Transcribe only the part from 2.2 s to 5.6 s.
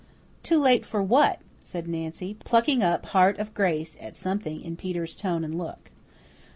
plucking up heart of grace at something in Peter's tone and